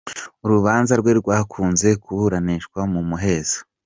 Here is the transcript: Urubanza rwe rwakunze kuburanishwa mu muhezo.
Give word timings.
Urubanza 0.45 0.93
rwe 1.01 1.11
rwakunze 1.19 1.87
kuburanishwa 2.03 2.79
mu 2.93 3.01
muhezo. 3.09 3.59